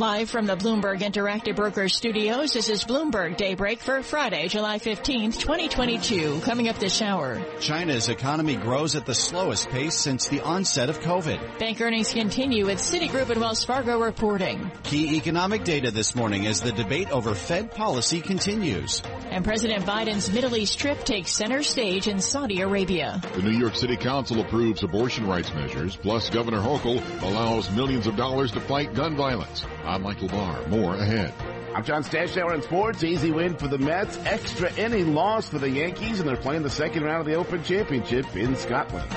[0.00, 5.38] Live from the Bloomberg Interactive Brokers studios, this is Bloomberg Daybreak for Friday, July 15th,
[5.38, 6.40] 2022.
[6.40, 7.44] Coming up this hour.
[7.60, 11.58] China's economy grows at the slowest pace since the onset of COVID.
[11.58, 14.72] Bank earnings continue with Citigroup and Wells Fargo reporting.
[14.84, 19.02] Key economic data this morning as the debate over Fed policy continues.
[19.28, 23.20] And President Biden's Middle East trip takes center stage in Saudi Arabia.
[23.34, 28.16] The New York City Council approves abortion rights measures, plus Governor Hochul allows millions of
[28.16, 29.62] dollars to fight gun violence.
[29.90, 30.68] I'm Michael Barr.
[30.68, 31.34] More ahead.
[31.74, 33.02] I'm John Stashower in sports.
[33.02, 34.16] Easy win for the Mets.
[34.24, 37.64] Extra inning loss for the Yankees, and they're playing the second round of the Open
[37.64, 39.10] Championship in Scotland.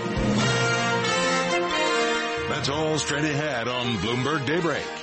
[2.50, 5.03] That's all straight ahead on Bloomberg Daybreak.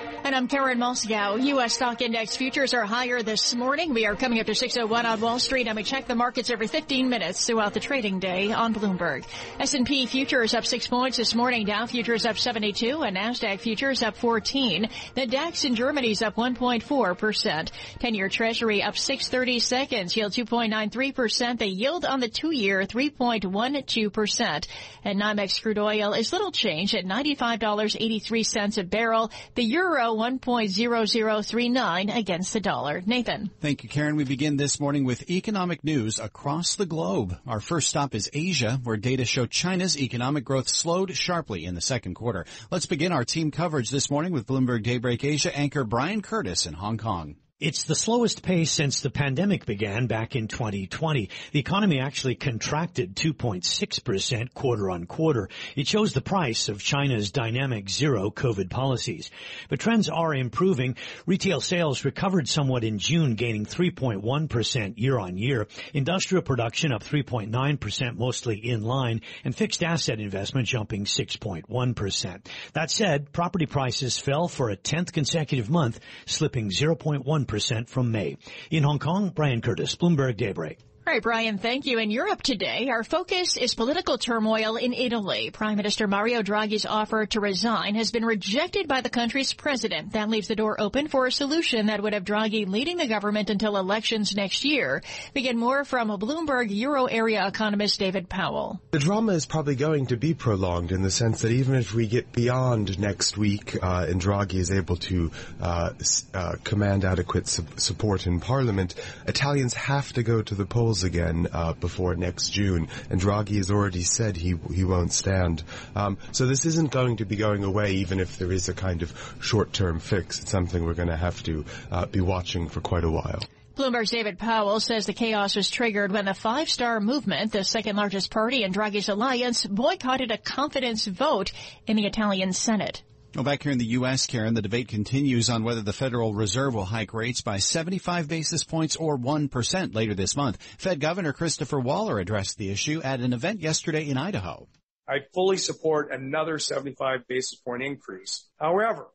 [0.23, 1.43] And I'm Karen Moskow.
[1.43, 1.73] U.S.
[1.73, 3.91] stock index futures are higher this morning.
[3.91, 6.67] We are coming up to 601 on Wall Street and we check the markets every
[6.67, 9.25] 15 minutes throughout the trading day on Bloomberg.
[9.59, 11.65] S&P futures up six points this morning.
[11.65, 14.89] Dow futures up 72 and NASDAQ futures up 14.
[15.15, 17.71] The DAX in Germany is up 1.4%.
[17.99, 20.15] 10-year treasury up 630 seconds.
[20.15, 21.57] Yield 2.93%.
[21.57, 24.67] The yield on the two-year 3.12%.
[25.03, 29.31] And NYMEX crude oil is little change at $95.83 a barrel.
[29.55, 33.01] The euro 1.0039 against the dollar.
[33.05, 33.51] Nathan.
[33.59, 34.15] Thank you, Karen.
[34.15, 37.37] We begin this morning with economic news across the globe.
[37.47, 41.81] Our first stop is Asia, where data show China's economic growth slowed sharply in the
[41.81, 42.45] second quarter.
[42.69, 46.73] Let's begin our team coverage this morning with Bloomberg Daybreak Asia anchor Brian Curtis in
[46.73, 47.35] Hong Kong.
[47.61, 51.29] It's the slowest pace since the pandemic began back in 2020.
[51.51, 55.47] The economy actually contracted 2.6% quarter on quarter.
[55.75, 59.29] It shows the price of China's dynamic zero COVID policies.
[59.69, 60.95] But trends are improving.
[61.27, 65.67] Retail sales recovered somewhat in June, gaining 3.1% year on year.
[65.93, 72.47] Industrial production up 3.9%, mostly in line, and fixed asset investment jumping 6.1%.
[72.73, 78.37] That said, property prices fell for a 10th consecutive month, slipping 0.1 percent from May.
[78.71, 80.79] In Hong Kong, Brian Curtis, Bloomberg Daybreak.
[81.07, 81.97] All right, Brian, thank you.
[81.97, 85.49] In Europe today, our focus is political turmoil in Italy.
[85.49, 90.13] Prime Minister Mario Draghi's offer to resign has been rejected by the country's president.
[90.13, 93.49] That leaves the door open for a solution that would have Draghi leading the government
[93.49, 95.01] until elections next year.
[95.33, 98.79] Get more from a Bloomberg Euro area economist David Powell.
[98.91, 102.05] The drama is probably going to be prolonged in the sense that even if we
[102.05, 105.93] get beyond next week uh, and Draghi is able to uh,
[106.35, 108.93] uh, command adequate su- support in Parliament,
[109.25, 113.71] Italians have to go to the polls again uh, before next June, and Draghi has
[113.71, 115.63] already said he he won't stand.
[115.95, 119.01] Um, so this isn't going to be going away, even if there is a kind
[119.01, 120.39] of short-term fix.
[120.39, 123.41] It's something we're going to have to uh, be watching for quite a while.
[123.75, 127.95] Bloomberg's David Powell says the chaos was triggered when the Five Star Movement, the second
[127.95, 131.51] largest party in Draghi's alliance, boycotted a confidence vote
[131.87, 133.01] in the Italian Senate.
[133.33, 136.73] Well, back here in the U.S., Karen, the debate continues on whether the Federal Reserve
[136.73, 140.57] will hike rates by 75 basis points or 1% later this month.
[140.77, 144.67] Fed Governor Christopher Waller addressed the issue at an event yesterday in Idaho.
[145.07, 148.49] I fully support another 75 basis point increase.
[148.59, 149.07] However,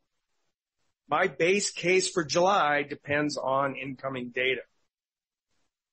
[1.11, 4.63] my base case for July depends on incoming data.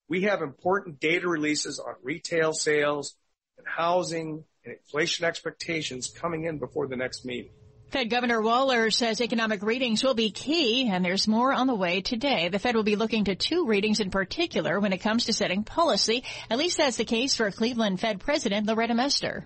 [0.07, 3.17] We have important data releases on retail sales
[3.57, 7.51] and housing and inflation expectations coming in before the next meeting.
[7.93, 12.01] Fed Governor Waller says economic readings will be key, and there's more on the way
[12.01, 12.49] today.
[12.49, 15.63] The Fed will be looking to two readings in particular when it comes to setting
[15.63, 16.23] policy.
[16.49, 19.45] At least that's the case for Cleveland Fed President Loretta Mester.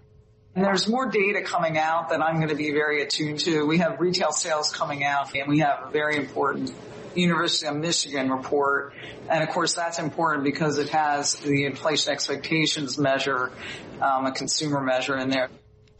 [0.55, 3.65] And there's more data coming out that I'm going to be very attuned to.
[3.65, 6.73] We have retail sales coming out, and we have a very important
[7.15, 8.93] University of Michigan report.
[9.29, 13.51] And of course, that's important because it has the inflation expectations measure,
[13.99, 15.49] um, a consumer measure in there.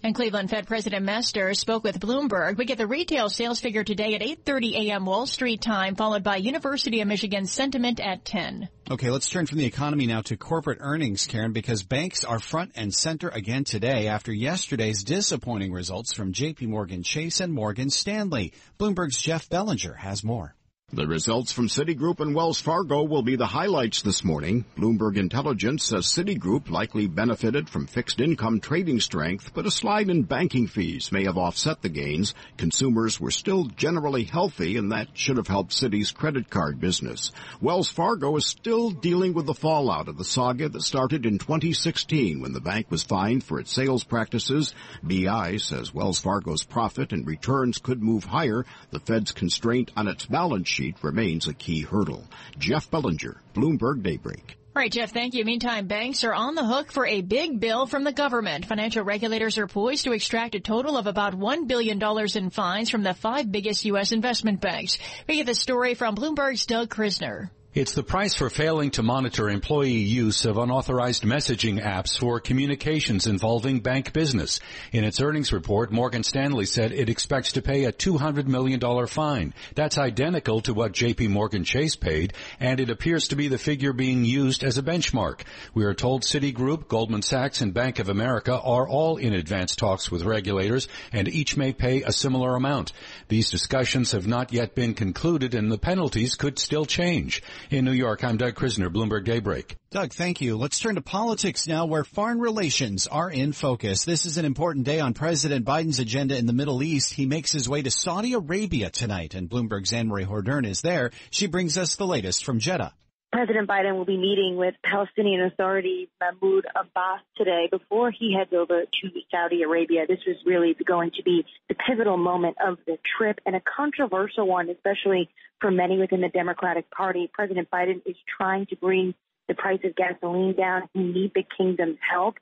[0.03, 2.57] And Cleveland Fed President Mester spoke with Bloomberg.
[2.57, 5.05] We get the retail sales figure today at 8:30 a.m.
[5.05, 8.69] Wall Street time, followed by University of Michigan sentiment at 10.
[8.91, 12.71] Okay, let's turn from the economy now to corporate earnings, Karen, because banks are front
[12.75, 18.53] and center again today after yesterday's disappointing results from JP Morgan Chase and Morgan Stanley.
[18.79, 20.56] Bloomberg's Jeff Bellinger has more.
[20.94, 24.63] The results from Citigroup and Wells Fargo will be the highlights this morning.
[24.78, 30.24] Bloomberg Intelligence says Citigroup likely benefited from fixed income trading strength, but a slide in
[30.24, 32.34] banking fees may have offset the gains.
[32.56, 37.34] Consumers were still generally healthy and that should have helped Citi's credit card business.
[37.60, 42.39] Wells Fargo is still dealing with the fallout of the saga that started in 2016
[42.39, 44.74] when the bank was fined for its sales practices.
[45.04, 48.66] BI says Wells Fargo's profit and returns could move higher.
[48.92, 52.24] The Fed's constraint on its balance sheet remains a key hurdle.
[52.59, 54.57] Jeff Bellinger, Bloomberg Daybreak.
[54.75, 55.44] All right, Jeff, thank you.
[55.44, 58.68] Meantime, banks are on the hook for a big bill from the government.
[58.68, 62.00] Financial regulators are poised to extract a total of about $1 billion
[62.35, 64.12] in fines from the five biggest U.S.
[64.12, 65.00] investment banks.
[65.27, 67.50] We get the story from Bloomberg's Doug Krisner.
[67.77, 73.27] It's the price for failing to monitor employee use of unauthorized messaging apps for communications
[73.27, 74.59] involving bank business.
[74.91, 79.53] In its earnings report, Morgan Stanley said it expects to pay a $200 million fine.
[79.75, 83.94] That's identical to what JP Morgan Chase paid, and it appears to be the figure
[83.94, 85.41] being used as a benchmark.
[85.75, 90.09] We are told Citigroup, Goldman Sachs, and Bank of America are all in advanced talks
[90.09, 92.91] with regulators, and each may pay a similar amount.
[93.27, 97.44] These discussions have not yet been concluded, and the penalties could still change.
[97.69, 99.75] In New York, I'm Doug Krisner, Bloomberg Daybreak.
[99.91, 100.55] Doug, thank you.
[100.55, 104.05] Let's turn to politics now where foreign relations are in focus.
[104.05, 107.13] This is an important day on President Biden's agenda in the Middle East.
[107.13, 111.11] He makes his way to Saudi Arabia tonight and Bloomberg's Anne-Marie Hordern is there.
[111.29, 112.93] She brings us the latest from Jeddah.
[113.31, 118.83] President Biden will be meeting with Palestinian Authority Mahmoud Abbas today before he heads over
[118.83, 120.06] to Saudi Arabia.
[120.07, 124.47] This was really going to be the pivotal moment of the trip and a controversial
[124.47, 125.29] one, especially
[125.59, 127.29] for many within the Democratic Party.
[127.31, 129.13] President Biden is trying to bring
[129.50, 130.83] the price of gasoline down.
[130.94, 132.35] He needs the kingdom's help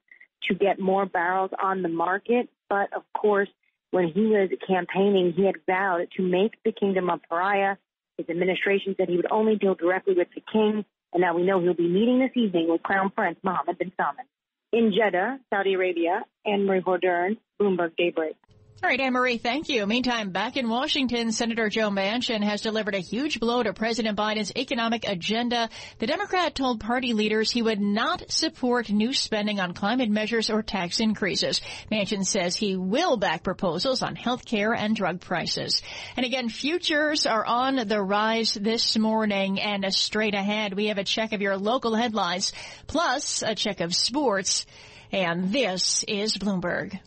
[0.48, 2.48] to get more barrels on the market.
[2.70, 3.50] But of course,
[3.90, 7.78] when he was campaigning, he had vowed to make the kingdom a pariah
[8.18, 11.60] his administration said he would only deal directly with the king, and now we know
[11.60, 14.26] he'll be meeting this evening with Crown Prince Mohammed bin Salman.
[14.72, 18.36] In Jeddah, Saudi Arabia, Anne-Marie Hordern, Bloomberg Daybreak.
[18.83, 19.88] All right, Anne-Marie, thank you.
[19.88, 24.51] Meantime, back in Washington, Senator Joe Manchin has delivered a huge blow to President Biden's
[24.56, 25.69] economic agenda.
[25.98, 30.62] The Democrat told party leaders he would not support new spending on climate measures or
[30.62, 31.62] tax increases.
[31.92, 35.81] Manchin says he will back proposals on health care and drug prices.
[36.16, 40.75] And again, futures are on the rise this morning and straight ahead.
[40.75, 42.54] We have a check of your local headlines
[42.86, 44.68] plus a check of sports.
[45.12, 47.00] And this is Bloomberg.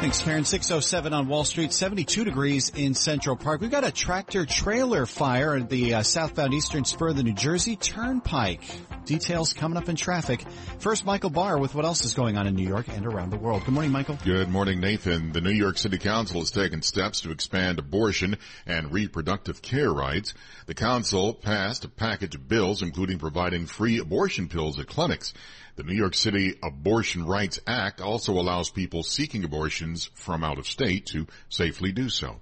[0.00, 0.44] Thanks, Karen.
[0.44, 3.60] 607 on Wall Street, 72 degrees in Central Park.
[3.60, 7.32] We've got a tractor trailer fire at the uh, southbound eastern spur of the New
[7.32, 8.62] Jersey Turnpike.
[9.08, 10.44] Details coming up in traffic.
[10.80, 13.38] First, Michael Barr with what else is going on in New York and around the
[13.38, 13.64] world.
[13.64, 14.18] Good morning, Michael.
[14.22, 15.32] Good morning, Nathan.
[15.32, 20.34] The New York City Council has taken steps to expand abortion and reproductive care rights.
[20.66, 25.32] The council passed a package of bills including providing free abortion pills at clinics.
[25.76, 30.66] The New York City Abortion Rights Act also allows people seeking abortions from out of
[30.66, 32.40] state to safely do so.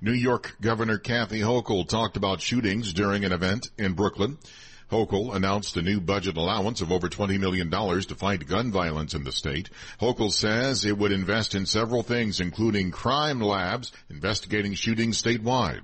[0.00, 4.38] New York Governor Kathy Hochul talked about shootings during an event in Brooklyn.
[4.90, 9.24] Hochul announced a new budget allowance of over $20 million to fight gun violence in
[9.24, 9.68] the state.
[10.00, 15.82] Hochul says it would invest in several things, including crime labs investigating shootings statewide.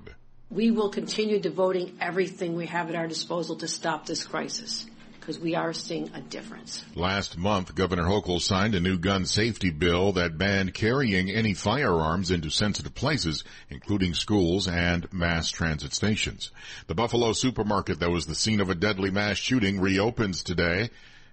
[0.49, 4.85] We will continue devoting everything we have at our disposal to stop this crisis
[5.23, 6.83] because we are seeing a difference.
[6.95, 12.29] Last month, Governor Hochul signed a new gun safety bill that banned carrying any firearms
[12.29, 16.51] into sensitive places, including schools and mass transit stations.
[16.87, 20.89] The Buffalo supermarket that was the scene of a deadly mass shooting reopens today.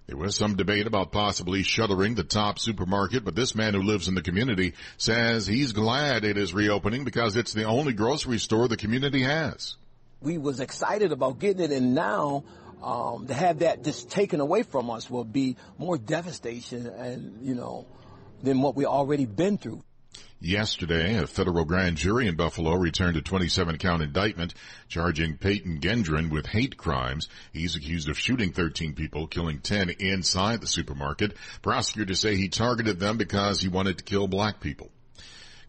[0.07, 4.07] There was some debate about possibly shuttering the top supermarket, but this man who lives
[4.07, 8.69] in the community says he's glad it is reopening because it's the only grocery store
[8.69, 9.75] the community has.
[10.21, 12.45] We was excited about getting it and now
[12.81, 17.55] um, to have that just taken away from us will be more devastation and, you
[17.55, 17.85] know,
[18.43, 19.83] than what we already been through.
[20.43, 24.55] Yesterday, a federal grand jury in Buffalo returned a 27 count indictment
[24.87, 27.29] charging Peyton Gendron with hate crimes.
[27.53, 31.37] He's accused of shooting 13 people, killing 10 inside the supermarket.
[31.61, 34.89] Prosecutors say he targeted them because he wanted to kill black people.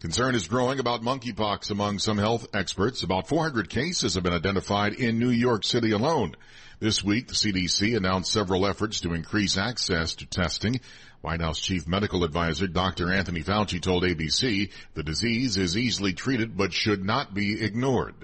[0.03, 3.03] Concern is growing about monkeypox among some health experts.
[3.03, 6.35] About 400 cases have been identified in New York City alone.
[6.81, 10.81] This week, the CDC announced several efforts to increase access to testing.
[11.21, 13.13] White House Chief Medical Advisor Dr.
[13.13, 18.15] Anthony Fauci told ABC the disease is easily treated but should not be ignored.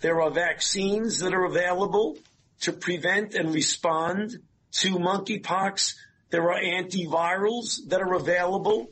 [0.00, 2.18] There are vaccines that are available
[2.62, 4.40] to prevent and respond
[4.80, 5.94] to monkeypox.
[6.30, 8.88] There are antivirals that are available.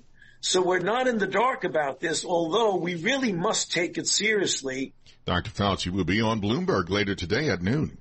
[0.47, 4.93] So we're not in the dark about this, although we really must take it seriously.
[5.25, 5.51] Dr.
[5.51, 7.99] Fauci will be on Bloomberg later today at noon.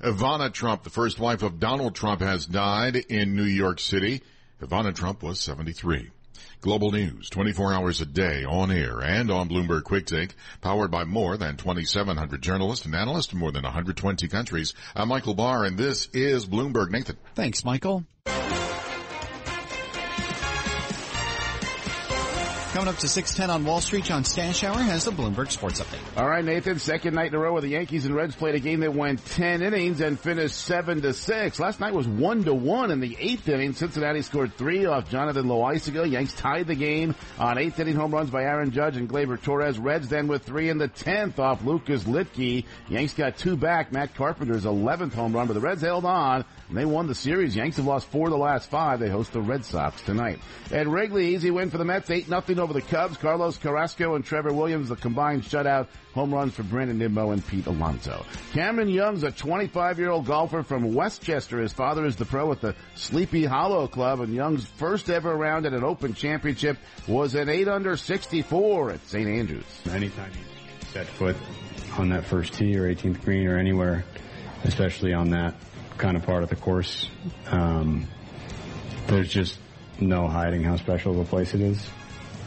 [0.00, 4.22] Ivana Trump, the first wife of Donald Trump, has died in New York City.
[4.62, 6.12] Ivana Trump was 73.
[6.60, 11.02] Global news, 24 hours a day, on air and on Bloomberg Quick Take, powered by
[11.02, 14.74] more than 2,700 journalists and analysts in more than 120 countries.
[14.94, 16.90] I'm Michael Barr, and this is Bloomberg.
[16.90, 17.16] Nathan.
[17.34, 18.04] Thanks, Michael.
[22.72, 25.98] Coming up to 610 on Wall Street, John Stashower has the Bloomberg Sports Update.
[26.16, 26.78] All right, Nathan.
[26.78, 29.26] Second night in a row where the Yankees and Reds played a game that went
[29.26, 31.58] 10 innings and finished 7 to 6.
[31.58, 33.72] Last night was 1 to 1 in the eighth inning.
[33.72, 36.08] Cincinnati scored three off Jonathan Loaisiga.
[36.08, 39.76] Yanks tied the game on eighth inning home runs by Aaron Judge and Gleyber Torres.
[39.76, 42.66] Reds then with three in the 10th off Lucas Luetge.
[42.88, 43.90] Yanks got two back.
[43.90, 47.56] Matt Carpenter's 11th home run, but the Reds held on and they won the series.
[47.56, 49.00] Yanks have lost four of the last five.
[49.00, 50.38] They host the Red Sox tonight.
[50.70, 53.16] At Wrigley, easy win for the Mets, 8 nothing over the Cubs.
[53.16, 55.88] Carlos Carrasco and Trevor Williams, the combined shutout.
[56.14, 58.24] Home runs for Brandon Nimmo and Pete Alonso.
[58.52, 61.60] Cameron Young's a 25-year-old golfer from Westchester.
[61.60, 65.66] His father is the pro at the Sleepy Hollow Club, and Young's first ever round
[65.66, 66.76] at an Open Championship
[67.08, 69.28] was an 8 under 64 at St.
[69.28, 69.64] Andrews.
[69.90, 71.36] Anytime you set foot
[71.96, 74.04] on that first tee or 18th green or anywhere,
[74.64, 75.54] especially on that
[75.96, 77.08] kind of part of the course,
[77.46, 78.06] um,
[79.06, 79.58] there's just
[80.00, 81.86] no hiding how special of a place it is.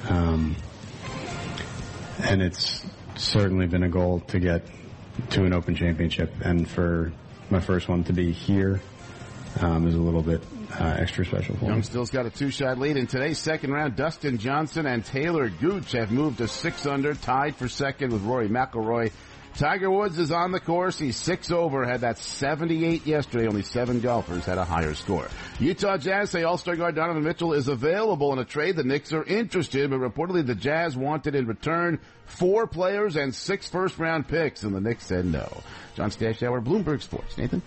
[0.09, 0.55] Um,
[2.23, 2.83] and it's
[3.15, 4.65] certainly been a goal to get
[5.31, 7.11] to an open championship and for
[7.49, 8.81] my first one to be here
[9.61, 10.41] um, is a little bit
[10.79, 11.81] uh, extra special for Young me.
[11.83, 13.95] still's got a two-shot lead in today's second round.
[13.95, 18.49] Dustin Johnson and Taylor Gooch have moved to six under, tied for second with Rory
[18.49, 19.11] McIlroy.
[19.55, 20.97] Tiger Woods is on the course.
[20.97, 23.47] He's six over, had that 78 yesterday.
[23.47, 25.27] Only seven golfers had a higher score.
[25.59, 28.75] Utah Jazz say All-Star guard Donovan Mitchell is available in a trade.
[28.75, 33.69] The Knicks are interested, but reportedly the Jazz wanted in return four players and six
[33.69, 35.61] first-round picks, and the Knicks said no.
[35.95, 37.37] John Stashower, Bloomberg Sports.
[37.37, 37.61] Nathan?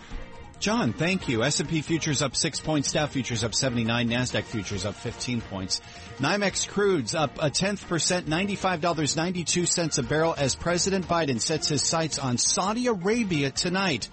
[0.59, 1.45] John, thank you.
[1.45, 5.81] S&P futures up 6 points, Dow futures up 79, Nasdaq futures up 15 points.
[6.19, 12.19] NYMEX crudes up a tenth percent, $95.92 a barrel as President Biden sets his sights
[12.19, 14.09] on Saudi Arabia tonight.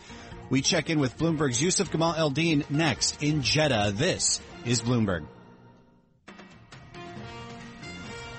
[0.50, 3.94] We check in with Bloomberg's Yousef Gamal El-Din next in Jeddah.
[3.96, 5.26] This is Bloomberg.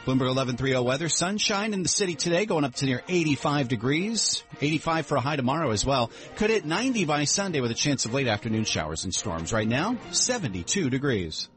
[0.05, 1.09] Bloomberg 1130 weather.
[1.09, 4.45] Sunshine in the city today going up to near 85 degrees.
[4.61, 6.11] 85 for a high tomorrow as well.
[6.37, 9.51] Could hit 90 by Sunday with a chance of late afternoon showers and storms.
[9.51, 11.49] Right now, 72 degrees.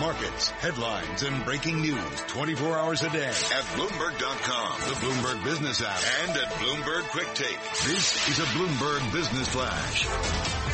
[0.00, 6.00] Markets, headlines, and breaking news 24 hours a day at Bloomberg.com, the Bloomberg Business app,
[6.22, 7.60] and at Bloomberg Quick Take.
[7.84, 10.65] This is a Bloomberg Business Flash.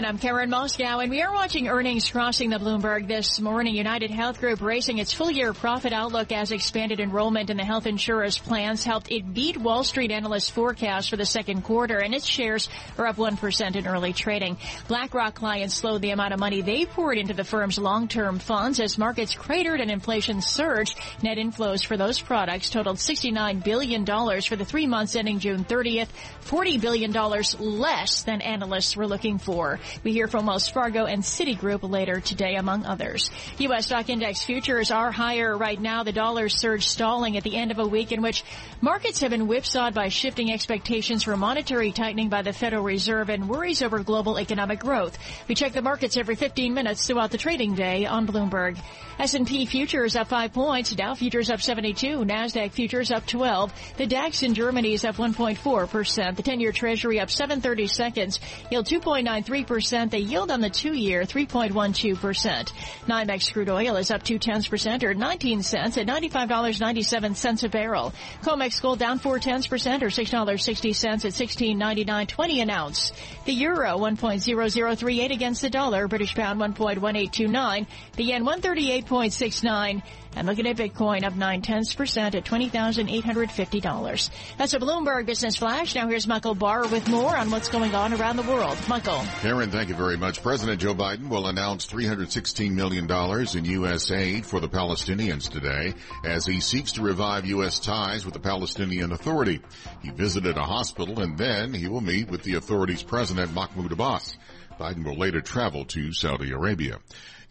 [0.00, 3.74] And I'm Karen Moskow, and we are watching earnings crossing the Bloomberg this morning.
[3.74, 7.86] United Health Group raising its full year profit outlook as expanded enrollment in the health
[7.86, 12.24] insurers plans helped it beat Wall Street analysts' forecast for the second quarter, and its
[12.24, 14.56] shares are up 1% in early trading.
[14.88, 18.96] BlackRock clients slowed the amount of money they poured into the firm's long-term funds as
[18.96, 20.98] markets cratered and inflation surged.
[21.22, 26.08] Net inflows for those products totaled $69 billion for the three months ending June 30th,
[26.46, 27.12] $40 billion
[27.58, 29.78] less than analysts were looking for.
[30.04, 33.30] We hear from Wells Fargo and Citigroup later today, among others.
[33.58, 33.86] U.S.
[33.86, 36.02] stock index futures are higher right now.
[36.02, 38.44] The dollar surge stalling at the end of a week in which
[38.80, 43.48] markets have been whipsawed by shifting expectations for monetary tightening by the Federal Reserve and
[43.48, 45.18] worries over global economic growth.
[45.48, 48.78] We check the markets every 15 minutes throughout the trading day on Bloomberg.
[49.18, 53.72] S&P futures up 5 points, Dow futures up 72, Nasdaq futures up 12.
[53.98, 56.36] The DAX in Germany is up 1.4%.
[56.36, 59.79] The 10-year treasury up 730 seconds, yield 2.93%.
[59.80, 62.72] The yield on the 2-year 3.12%.
[63.06, 68.12] NYMEX crude oil is up 2 tenths percent or 19 cents at $95.97 a barrel.
[68.42, 73.12] COMEX gold down 4 tenths percent or $6.60 at 16.99.20 an ounce.
[73.46, 80.02] The euro 1.0038 against the dollar, British pound 1.1829, the yen 138.69,
[80.36, 84.30] And looking at Bitcoin up nine tenths percent at $20,850.
[84.56, 85.94] That's a Bloomberg Business Flash.
[85.94, 88.78] Now here's Michael Barr with more on what's going on around the world.
[88.88, 89.20] Michael.
[89.40, 90.42] Karen, thank you very much.
[90.42, 93.10] President Joe Biden will announce $316 million
[93.56, 94.10] in U.S.
[94.10, 95.94] aid for the Palestinians today
[96.24, 97.80] as he seeks to revive U.S.
[97.80, 99.60] ties with the Palestinian Authority.
[100.02, 104.36] He visited a hospital and then he will meet with the authority's president Mahmoud Abbas.
[104.78, 106.98] Biden will later travel to Saudi Arabia.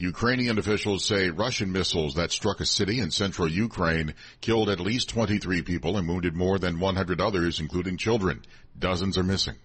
[0.02, 5.10] Ukrainian officials say Russian missiles that struck a city in central Ukraine killed at least
[5.10, 8.42] 23 people and wounded more than 100 others, including children.
[8.80, 9.56] Dozens are missing.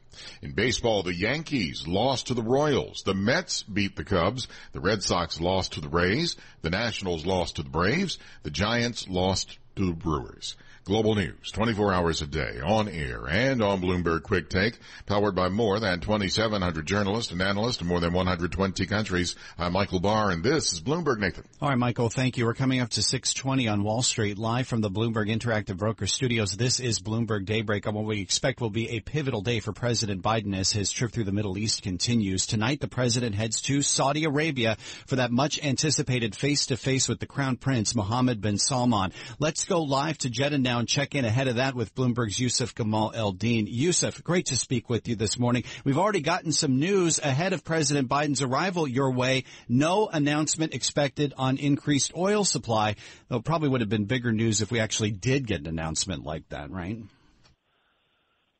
[0.43, 3.03] In baseball, the Yankees lost to the Royals.
[3.03, 4.49] The Mets beat the Cubs.
[4.73, 6.37] The Red Sox lost to the Rays.
[6.63, 8.19] The Nationals lost to the Braves.
[8.43, 10.57] The Giants lost to the Brewers.
[10.85, 15.49] Global news, 24 hours a day, on air and on Bloomberg Quick Take, powered by
[15.49, 19.35] more than 2,700 journalists and analysts in more than 120 countries.
[19.57, 21.45] I'm Michael Barr, and this is Bloomberg Nathan.
[21.63, 22.45] All right, Michael, thank you.
[22.45, 26.55] We're coming up to 620 on Wall Street, live from the Bloomberg Interactive Broker Studios.
[26.55, 30.23] This is Bloomberg Daybreak on what we expect will be a pivotal day for President
[30.23, 32.47] Biden as his trip through the Middle East continues.
[32.47, 37.57] Tonight, the president heads to Saudi Arabia for that much anticipated face-to-face with the Crown
[37.57, 39.13] Prince, Mohammed bin Salman.
[39.39, 42.75] Let's go live to Jeddah now and check in ahead of that with Bloomberg's Yousef
[42.75, 43.67] Gamal El-Din.
[43.67, 45.65] Yousef, great to speak with you this morning.
[45.85, 49.45] We've already gotten some news ahead of President Biden's arrival your way.
[49.69, 52.97] No announcement expected on increased oil supply,
[53.29, 56.49] though probably would have been bigger news if we actually did get an announcement like
[56.49, 56.99] that, right?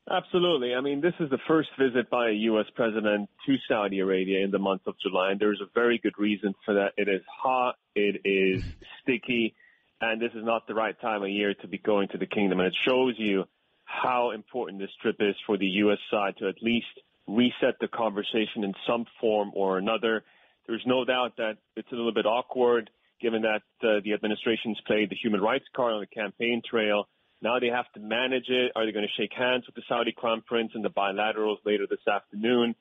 [0.09, 0.75] Absolutely.
[0.75, 2.67] I mean, this is the first visit by a U.S.
[2.75, 6.53] president to Saudi Arabia in the month of July, and there's a very good reason
[6.63, 6.93] for that.
[6.95, 8.63] It is hot, it is
[9.01, 9.55] sticky,
[10.01, 12.59] and this is not the right time of year to be going to the kingdom.
[12.59, 13.45] And it shows you
[13.85, 15.97] how important this trip is for the U.S.
[16.11, 16.85] side to at least
[17.27, 20.23] reset the conversation in some form or another.
[20.67, 25.09] There's no doubt that it's a little bit awkward given that uh, the administration's played
[25.09, 27.07] the human rights card on the campaign trail.
[27.41, 28.71] Now they have to manage it.
[28.75, 31.85] Are they going to shake hands with the Saudi crown prince in the bilaterals later
[31.89, 32.75] this afternoon?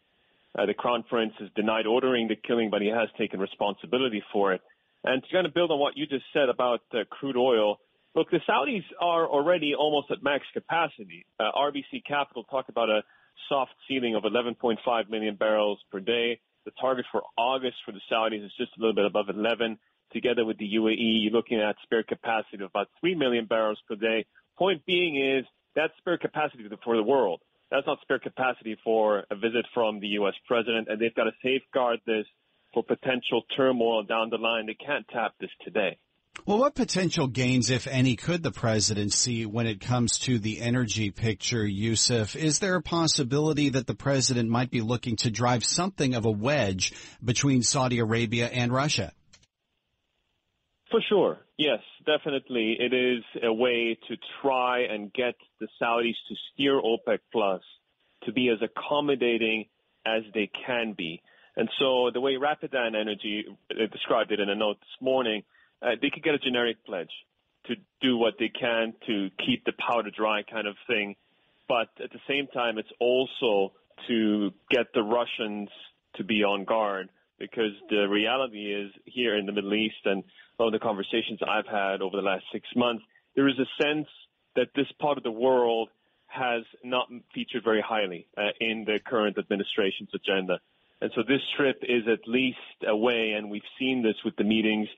[0.56, 4.52] Uh, the crown prince has denied ordering the killing, but he has taken responsibility for
[4.52, 4.61] it.
[5.02, 7.78] And to kind of build on what you just said about uh, crude oil,
[8.14, 11.26] look, the Saudis are already almost at max capacity.
[11.38, 13.02] Uh, RBC Capital talked about a
[13.49, 16.40] soft ceiling of 11.5 million barrels per day.
[16.64, 19.78] The target for August for the Saudis is just a little bit above 11.
[20.12, 23.96] Together with the UAE, you're looking at spare capacity of about 3 million barrels per
[23.96, 24.25] day.
[24.58, 25.44] Point being is
[25.75, 27.40] that's spare capacity for the world.
[27.70, 30.35] That's not spare capacity for a visit from the U.S.
[30.46, 32.26] president, and they've got to safeguard this
[32.72, 34.66] for potential turmoil down the line.
[34.66, 35.98] They can't tap this today.
[36.46, 40.61] Well, what potential gains, if any, could the president see when it comes to the
[40.61, 42.37] energy picture, Yousef?
[42.37, 46.31] Is there a possibility that the president might be looking to drive something of a
[46.31, 46.92] wedge
[47.24, 49.12] between Saudi Arabia and Russia?
[50.90, 51.38] For sure.
[51.57, 52.77] Yes, definitely.
[52.81, 57.62] It is a way to try and get the Saudis to steer OPEC Plus
[58.25, 59.67] to be as accommodating
[60.05, 61.23] as they can be.
[61.57, 63.45] And so the way Rapidan Energy
[63.93, 65.45] described it in a note this morning,
[65.81, 67.12] uh, they could get a generic pledge
[67.67, 71.14] to do what they can to keep the powder dry kind of thing.
[71.69, 73.73] But at the same time, it's also
[74.09, 75.69] to get the Russians
[76.17, 80.23] to be on guard because the reality is here in the Middle East and
[80.59, 84.07] all the conversations I've had over the last six months, there is a sense
[84.57, 85.88] that this part of the world
[86.27, 90.59] has not featured very highly uh, in the current administration's agenda.
[91.01, 94.44] And so this trip is at least a way, and we've seen this with the
[94.44, 94.88] meetings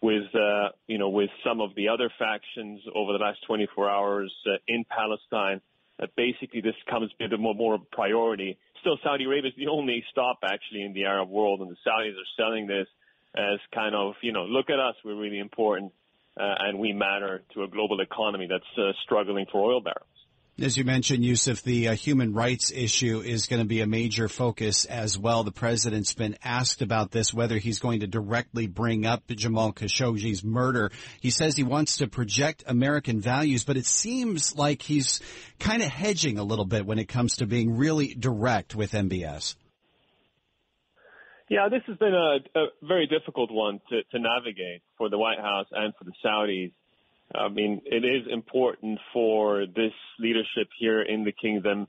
[0.00, 4.32] with, uh, you know, with some of the other factions over the last 24 hours
[4.46, 5.60] uh, in Palestine.
[5.98, 8.58] That basically this comes a bit more, more priority.
[8.80, 12.12] Still, Saudi Arabia is the only stop actually in the Arab world, and the Saudis
[12.12, 12.86] are selling this
[13.34, 15.92] as kind of, you know, look at us, we're really important,
[16.38, 20.15] uh, and we matter to a global economy that's uh, struggling for oil barrels.
[20.58, 24.26] As you mentioned, Yousef, the uh, human rights issue is going to be a major
[24.26, 25.44] focus as well.
[25.44, 30.42] The president's been asked about this, whether he's going to directly bring up Jamal Khashoggi's
[30.42, 30.90] murder.
[31.20, 35.20] He says he wants to project American values, but it seems like he's
[35.58, 39.56] kind of hedging a little bit when it comes to being really direct with MBS.
[41.50, 45.38] Yeah, this has been a, a very difficult one to, to navigate for the White
[45.38, 46.72] House and for the Saudis.
[47.34, 51.88] I mean, it is important for this leadership here in the kingdom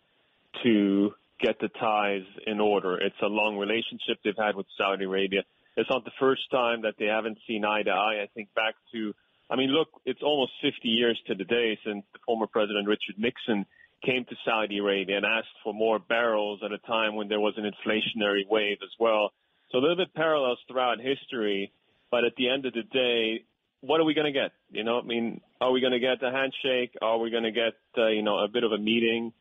[0.64, 2.98] to get the ties in order.
[2.98, 5.44] It's a long relationship they've had with Saudi Arabia.
[5.76, 8.22] It's not the first time that they haven't seen eye to eye.
[8.24, 9.14] I think back to,
[9.50, 13.20] I mean, look, it's almost 50 years to the day since the former President Richard
[13.20, 13.66] Nixon
[14.04, 17.54] came to Saudi Arabia and asked for more barrels at a time when there was
[17.58, 19.34] an inflationary wave as well.
[19.72, 21.72] So a little bit parallels throughout history,
[22.10, 23.44] but at the end of the day,
[23.82, 24.52] what are we going to get?
[24.72, 26.98] You know, I mean, are we going to get a handshake?
[27.02, 29.34] Are we going to get, uh, you know, a bit of a meeting?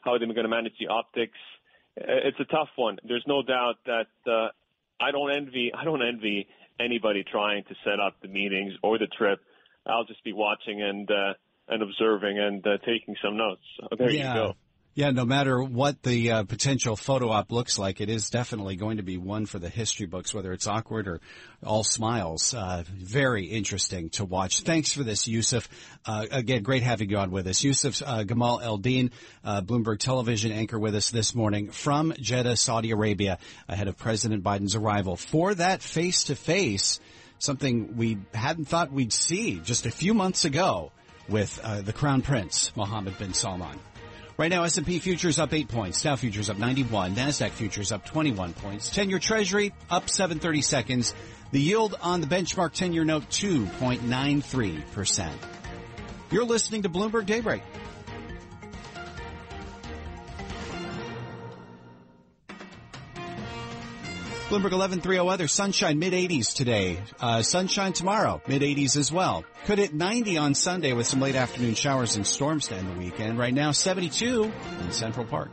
[0.00, 1.38] How are they going to manage the optics?
[1.98, 2.98] Uh, it's a tough one.
[3.04, 4.48] There's no doubt that uh,
[5.00, 5.72] I don't envy.
[5.74, 6.48] I don't envy
[6.80, 9.40] anybody trying to set up the meetings or the trip.
[9.86, 11.34] I'll just be watching and uh,
[11.68, 13.62] and observing and uh, taking some notes.
[13.80, 14.34] So there yeah.
[14.34, 14.56] you go.
[14.94, 18.98] Yeah, no matter what the uh, potential photo op looks like, it is definitely going
[18.98, 21.22] to be one for the history books, whether it's awkward or
[21.64, 22.52] all smiles.
[22.52, 24.60] Uh, very interesting to watch.
[24.60, 25.66] Thanks for this, Yousef.
[26.04, 27.62] Uh, again, great having you on with us.
[27.62, 32.90] Yousef uh, Gamal El-Din, uh, Bloomberg television anchor with us this morning from Jeddah, Saudi
[32.90, 33.38] Arabia,
[33.70, 35.16] ahead of President Biden's arrival.
[35.16, 37.00] For that face-to-face,
[37.38, 40.92] something we hadn't thought we'd see just a few months ago
[41.30, 43.78] with uh, the Crown Prince, Mohammed bin Salman.
[44.42, 46.02] Right now, S&P futures up 8 points.
[46.02, 47.14] Dow futures up 91.
[47.14, 48.90] NASDAQ futures up 21 points.
[48.90, 51.14] 10-year treasury up 730 seconds.
[51.52, 55.30] The yield on the benchmark 10-year note 2.93%.
[56.32, 57.62] You're listening to Bloomberg Daybreak.
[64.52, 66.98] Bloomberg 1130 weather, sunshine mid 80s today.
[67.18, 69.46] Uh, sunshine tomorrow, mid 80s as well.
[69.64, 72.98] Could hit 90 on Sunday with some late afternoon showers and storms to end the
[72.98, 73.38] weekend.
[73.38, 75.52] Right now, 72 in Central Park.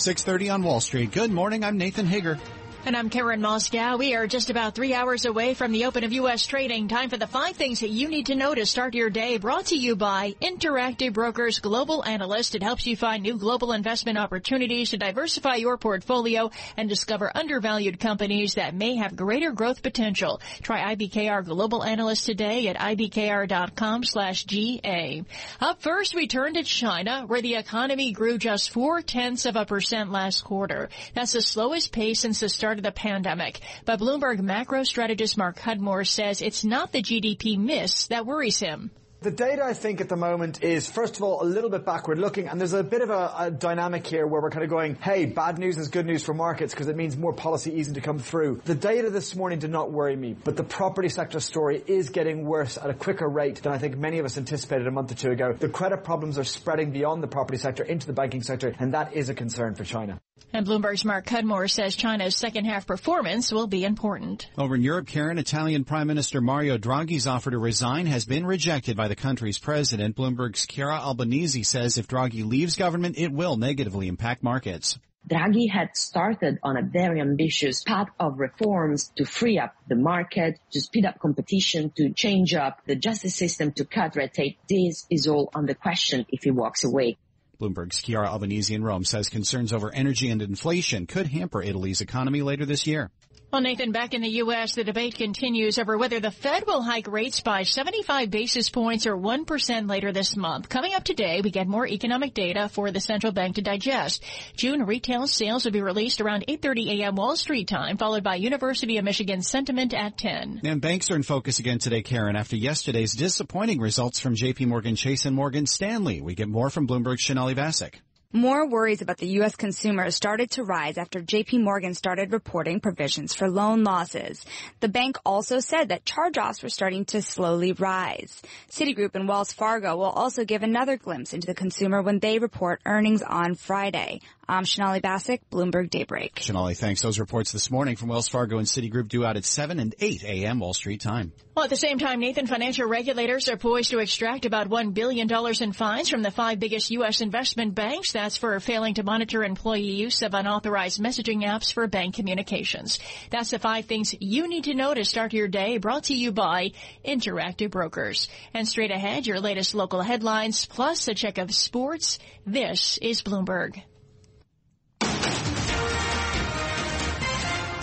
[0.00, 1.12] 6.30 on Wall Street.
[1.12, 1.62] Good morning.
[1.62, 2.38] I'm Nathan Hager.
[2.86, 3.98] And I'm Karen Moskow.
[3.98, 6.46] We are just about three hours away from the open of U.S.
[6.46, 6.88] trading.
[6.88, 9.36] Time for the five things that you need to know to start your day.
[9.36, 12.54] Brought to you by Interactive Brokers Global Analyst.
[12.54, 18.00] It helps you find new global investment opportunities to diversify your portfolio and discover undervalued
[18.00, 20.40] companies that may have greater growth potential.
[20.62, 25.22] Try IBKR Global Analyst today at ibkr.com slash GA.
[25.60, 29.66] Up first, we turn to China, where the economy grew just four tenths of a
[29.66, 30.88] percent last quarter.
[31.14, 33.58] That's the slowest pace since the start start of the pandemic.
[33.84, 38.92] But Bloomberg macro strategist Mark Cudmore says it's not the GDP miss that worries him.
[39.22, 42.18] The data, I think, at the moment is, first of all, a little bit backward
[42.18, 44.94] looking, and there's a bit of a, a dynamic here where we're kind of going,
[44.94, 48.00] hey, bad news is good news for markets because it means more policy easing to
[48.00, 48.62] come through.
[48.64, 52.46] The data this morning did not worry me, but the property sector story is getting
[52.46, 55.16] worse at a quicker rate than I think many of us anticipated a month or
[55.16, 55.52] two ago.
[55.52, 59.12] The credit problems are spreading beyond the property sector into the banking sector, and that
[59.12, 60.18] is a concern for China.
[60.52, 64.48] And Bloomberg's Mark Cudmore says China's second half performance will be important.
[64.58, 68.96] Over in Europe, Karen, Italian Prime Minister Mario Draghi's offer to resign has been rejected
[68.96, 70.16] by the country's president.
[70.16, 74.98] Bloomberg's Chiara Albanese says if Draghi leaves government, it will negatively impact markets.
[75.28, 80.60] Draghi had started on a very ambitious path of reforms to free up the market,
[80.70, 84.58] to speed up competition, to change up the justice system, to cut red tape.
[84.68, 87.18] This is all under question if he walks away.
[87.60, 92.42] Bloomberg's Chiara Albanese in Rome says concerns over energy and inflation could hamper Italy's economy
[92.42, 93.10] later this year.
[93.52, 97.08] Well, Nathan, back in the U.S., the debate continues over whether the Fed will hike
[97.08, 100.68] rates by 75 basis points or 1% later this month.
[100.68, 104.22] Coming up today, we get more economic data for the central bank to digest.
[104.54, 107.16] June retail sales will be released around 8.30 a.m.
[107.16, 110.60] Wall Street time, followed by University of Michigan sentiment at 10.
[110.62, 114.66] And banks are in focus again today, Karen, after yesterday's disappointing results from J.P.
[114.66, 116.20] Morgan Chase and Morgan Stanley.
[116.20, 117.94] We get more from Bloomberg's Sonali Basak.
[118.32, 119.56] More worries about the U.S.
[119.56, 124.44] consumer started to rise after JP Morgan started reporting provisions for loan losses.
[124.78, 128.40] The bank also said that charge-offs were starting to slowly rise.
[128.70, 132.80] Citigroup and Wells Fargo will also give another glimpse into the consumer when they report
[132.86, 134.20] earnings on Friday.
[134.48, 136.38] I'm Sonali Basak, Bloomberg Daybreak.
[136.40, 137.02] Sonali, thanks.
[137.02, 140.22] Those reports this morning from Wells Fargo and Citigroup due out at 7 and 8
[140.22, 140.60] a.m.
[140.60, 141.32] Wall Street time.
[141.60, 145.28] Well, at the same time, Nathan, financial regulators are poised to extract about $1 billion
[145.60, 147.20] in fines from the five biggest U.S.
[147.20, 148.12] investment banks.
[148.12, 152.98] That's for failing to monitor employee use of unauthorized messaging apps for bank communications.
[153.28, 156.32] That's the five things you need to know to start your day, brought to you
[156.32, 156.72] by
[157.04, 158.30] Interactive Brokers.
[158.54, 162.18] And straight ahead, your latest local headlines, plus a check of sports.
[162.46, 163.82] This is Bloomberg.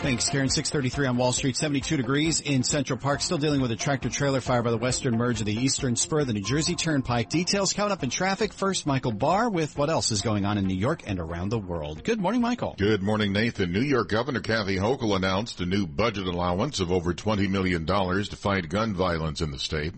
[0.07, 0.47] Thanks, Karen.
[0.47, 3.19] 633 on Wall Street, 72 degrees in Central Park.
[3.19, 6.21] Still dealing with a tractor trailer fire by the western merge of the eastern spur
[6.21, 7.27] of the New Jersey Turnpike.
[7.27, 8.53] Details coming up in traffic.
[8.53, 11.59] First, Michael Barr with what else is going on in New York and around the
[11.59, 12.05] world.
[12.05, 12.75] Good morning, Michael.
[12.77, 13.73] Good morning, Nathan.
[13.73, 18.35] New York Governor Kathy Hochul announced a new budget allowance of over $20 million to
[18.37, 19.93] fight gun violence in the state.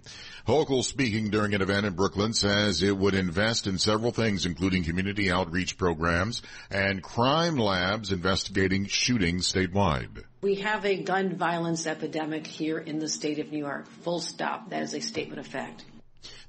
[0.47, 4.83] Hochul, speaking during an event in Brooklyn, says it would invest in several things, including
[4.83, 6.41] community outreach programs
[6.71, 9.98] and crime labs investigating shootings statewide.
[10.41, 13.87] We have a gun violence epidemic here in the state of New York.
[14.03, 14.69] Full stop.
[14.69, 15.85] That is a statement of fact.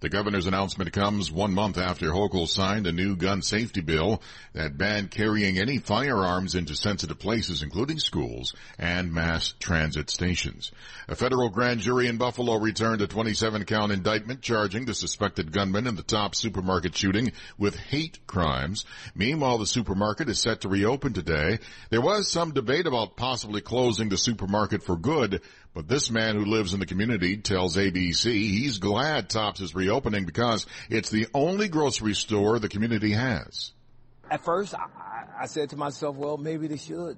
[0.00, 4.22] The governor's announcement comes one month after Hochul signed a new gun safety bill
[4.54, 10.72] that banned carrying any firearms into sensitive places, including schools and mass transit stations.
[11.06, 15.86] A federal grand jury in Buffalo returned a 27 count indictment charging the suspected gunman
[15.86, 18.86] in the top supermarket shooting with hate crimes.
[19.14, 21.58] Meanwhile, the supermarket is set to reopen today.
[21.90, 25.42] There was some debate about possibly closing the supermarket for good,
[25.74, 30.24] but this man who lives in the community tells ABC he's glad Tops is reopening
[30.24, 33.72] because it's the only grocery store the community has.
[34.30, 37.16] At first, I, I said to myself, well, maybe they should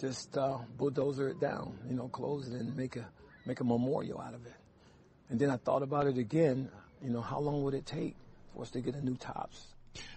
[0.00, 3.06] just uh, bulldozer it down, you know, close it and make a
[3.46, 4.54] make a memorial out of it.
[5.30, 6.68] And then I thought about it again.
[7.02, 8.16] You know, how long would it take
[8.54, 9.66] for us to get a new Tops?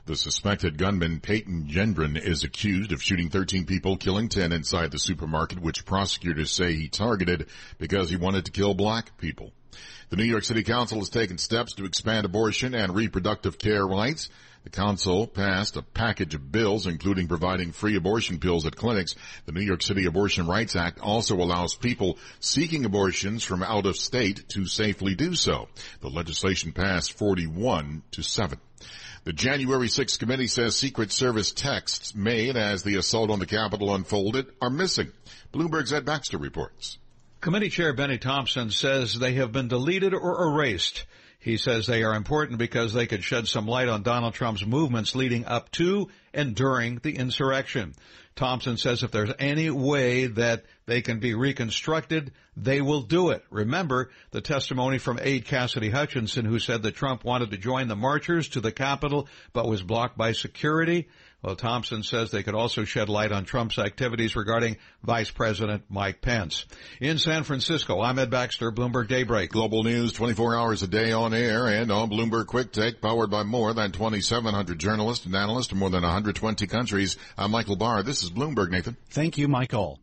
[0.06, 5.00] The suspected gunman Peyton Gendron is accused of shooting 13 people, killing 10 inside the
[5.00, 9.54] supermarket, which prosecutors say he targeted because he wanted to kill black people.
[10.10, 14.30] The New York City Council has taken steps to expand abortion and reproductive care rights.
[14.64, 19.16] The council passed a package of bills, including providing free abortion pills at clinics.
[19.46, 23.98] The New York City Abortion Rights Act also allows people seeking abortions from out of
[23.98, 25.68] state to safely do so.
[26.02, 28.60] The legislation passed 41 to 7.
[29.24, 33.96] The January 6th committee says Secret Service texts made as the assault on the Capitol
[33.96, 35.12] unfolded are missing.
[35.54, 36.98] Bloomberg's Ed Baxter reports.
[37.42, 41.06] Committee Chair Benny Thompson says they have been deleted or erased.
[41.40, 45.16] He says they are important because they could shed some light on Donald Trump's movements
[45.16, 47.96] leading up to and during the insurrection.
[48.36, 53.44] Thompson says if there's any way that they can be reconstructed, they will do it.
[53.50, 57.96] Remember the testimony from aide Cassidy Hutchinson who said that Trump wanted to join the
[57.96, 61.10] marchers to the Capitol but was blocked by security.
[61.42, 66.22] Well, Thompson says they could also shed light on Trump's activities regarding Vice President Mike
[66.22, 66.66] Pence.
[67.00, 69.50] In San Francisco, I'm Ed Baxter, Bloomberg Daybreak.
[69.50, 73.42] Global news 24 hours a day on air and on Bloomberg Quick Take, powered by
[73.42, 77.18] more than 2,700 journalists and analysts from more than 120 countries.
[77.38, 78.04] I'm Michael Barr.
[78.04, 78.96] This is Bloomberg, Nathan.
[79.10, 80.00] Thank you, Michael.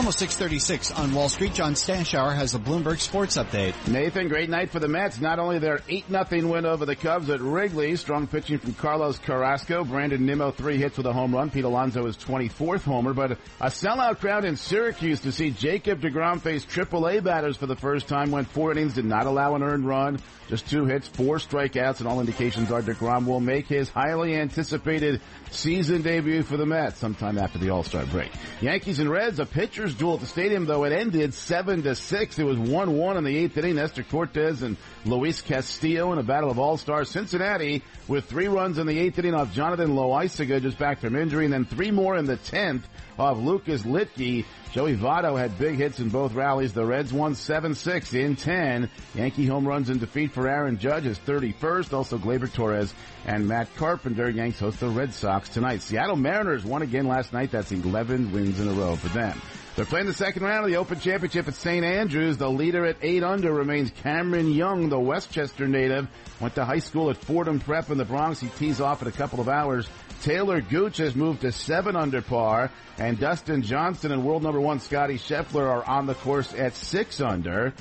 [0.00, 1.52] Almost 636 on Wall Street.
[1.52, 3.74] John Stashower has the Bloomberg Sports Update.
[3.86, 5.20] Nathan, great night for the Mets.
[5.20, 9.84] Not only their 8-0 win over the Cubs at Wrigley, strong pitching from Carlos Carrasco.
[9.84, 11.50] Brandon Nimmo, three hits with a home run.
[11.50, 13.12] Pete Alonso, his 24th homer.
[13.12, 17.76] But a sellout crowd in Syracuse to see Jacob DeGrom face AAA batters for the
[17.76, 18.30] first time.
[18.30, 20.18] Went four innings, did not allow an earned run.
[20.48, 25.20] Just two hits, four strikeouts, and all indications are DeGrom will make his highly anticipated
[25.52, 28.32] season debut for the Mets sometime after the All-Star break.
[28.60, 32.38] Yankees and Reds, a pitcher's duel at the stadium, though it ended 7 to 6.
[32.38, 33.76] It was 1-1 in the eighth inning.
[33.76, 37.10] Nestor Cortes and Luis Castillo in a battle of all-stars.
[37.10, 41.44] Cincinnati with three runs in the eighth inning off Jonathan Loaisiga just back from injury,
[41.44, 42.86] and then three more in the tenth
[43.18, 44.44] off Lucas Luetge.
[44.72, 46.72] Joey Votto had big hits in both rallies.
[46.72, 48.88] The Reds won 7-6 in 10.
[49.16, 51.92] Yankee home runs in defeat for Aaron Judge is 31st.
[51.92, 52.94] Also Gleyber Torres
[53.26, 54.30] and Matt Carpenter.
[54.30, 55.82] Yanks host the Red Sox tonight.
[55.82, 57.50] Seattle Mariners won again last night.
[57.50, 59.40] That's 11 wins in a row for them.
[59.80, 61.82] They're playing the second round of the Open Championship at St.
[61.82, 62.36] Andrews.
[62.36, 66.06] The leader at 8 under remains Cameron Young, the Westchester native.
[66.38, 68.40] Went to high school at Fordham Prep in the Bronx.
[68.40, 69.88] He tees off in a couple of hours.
[70.20, 72.70] Taylor Gooch has moved to 7 under par.
[72.98, 77.18] And Dustin Johnson and world number 1 Scotty Scheffler are on the course at 6
[77.22, 77.72] under.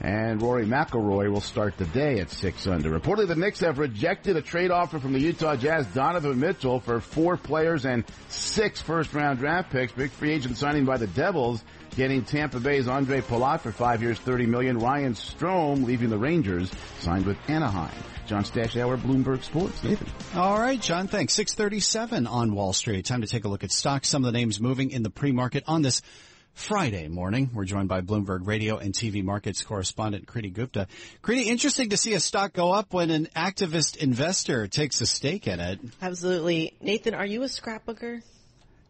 [0.00, 2.90] And Rory McIlroy will start the day at 6 under.
[2.90, 7.00] Reportedly, the Knicks have rejected a trade offer from the Utah Jazz, Donovan Mitchell, for
[7.00, 9.92] four players and six first round draft picks.
[9.92, 11.64] Big free agent signing by the Devils,
[11.96, 14.78] getting Tampa Bay's Andre Palat for five years, 30 million.
[14.78, 17.94] Ryan Strome leaving the Rangers, signed with Anaheim.
[18.26, 19.82] John Stashower, Bloomberg Sports.
[19.84, 20.08] Nathan.
[20.34, 21.32] All right, John, thanks.
[21.34, 23.04] 637 on Wall Street.
[23.06, 24.08] Time to take a look at stocks.
[24.08, 26.02] Some of the names moving in the pre-market on this
[26.56, 27.50] Friday morning.
[27.52, 30.88] We're joined by Bloomberg Radio and TV markets correspondent Kriti Gupta.
[31.22, 35.46] Kriti, interesting to see a stock go up when an activist investor takes a stake
[35.46, 35.78] in it.
[36.00, 36.74] Absolutely.
[36.80, 38.22] Nathan, are you a scrapbooker?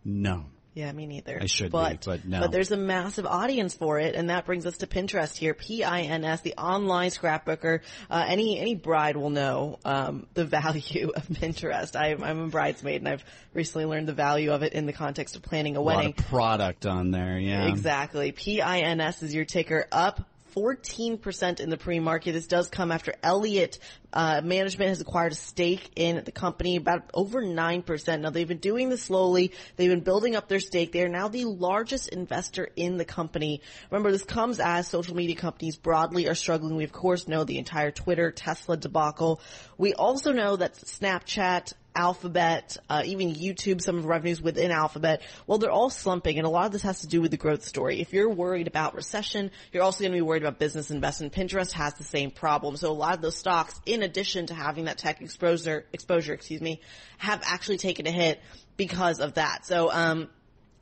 [0.05, 0.45] No.
[0.77, 1.39] Yeah, me neither.
[1.41, 2.41] I should but, be, but no.
[2.41, 5.55] But there's a massive audience for it, and that brings us to Pinterest here.
[5.55, 7.81] P-I-N-S, the online scrapbooker.
[8.11, 11.97] Uh, any any bride will know um, the value of Pinterest.
[11.97, 15.35] I, I'm a bridesmaid, and I've recently learned the value of it in the context
[15.35, 16.13] of planning a, a wedding.
[16.13, 17.69] product on there, yeah.
[17.69, 18.33] Exactly.
[18.33, 22.33] P-I-N-S is your ticker up 14% in the pre-market.
[22.33, 23.79] This does come after Elliott
[24.17, 28.21] uh, management has acquired a stake in the company, about over 9%.
[28.21, 29.53] Now they've been doing this slowly.
[29.77, 30.93] They've been building up their stake.
[30.93, 33.61] They are now the largest investor in the company.
[33.91, 36.77] Remember, this comes as social media companies broadly are struggling.
[36.77, 39.43] We of course know the entire Twitter, Tesla debacle.
[39.77, 45.23] We also know that Snapchat, Alphabet, uh, even YouTube, some of the revenues within Alphabet,
[45.47, 47.65] well, they're all slumping, and a lot of this has to do with the growth
[47.65, 48.01] story.
[48.01, 51.33] If you're worried about recession, you're also going to be worried about business investment.
[51.33, 52.77] Pinterest has the same problem.
[52.77, 56.61] So a lot of those stocks, in addition to having that tech exposure, exposure, excuse
[56.61, 56.81] me,
[57.19, 58.41] have actually taken a hit
[58.77, 59.65] because of that.
[59.67, 60.29] So, um,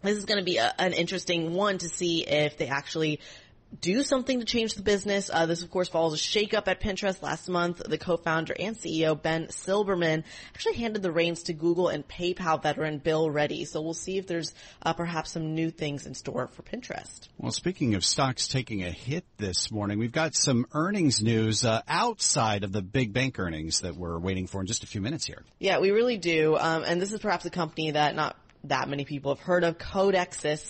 [0.03, 3.21] this is going to be a, an interesting one to see if they actually
[3.81, 5.31] do something to change the business.
[5.33, 7.79] Uh, this, of course, follows a shakeup at Pinterest last month.
[7.79, 12.99] The co-founder and CEO Ben Silbermann actually handed the reins to Google and PayPal veteran
[12.99, 13.65] Bill Ready.
[13.65, 17.29] So we'll see if there's uh, perhaps some new things in store for Pinterest.
[17.39, 21.83] Well, speaking of stocks taking a hit this morning, we've got some earnings news uh,
[21.89, 25.27] outside of the big bank earnings that we're waiting for in just a few minutes
[25.27, 25.43] here.
[25.59, 26.57] Yeah, we really do.
[26.57, 29.79] Um, and this is perhaps a company that not that many people have heard of
[29.79, 30.61] Codexis,